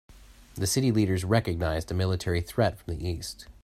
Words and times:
The 0.55 0.65
city 0.65 0.91
leaders 0.91 1.23
recognized 1.23 1.91
a 1.91 1.93
military 1.93 2.41
threat 2.41 2.79
from 2.79 2.97
the 2.97 3.07
east. 3.07 3.45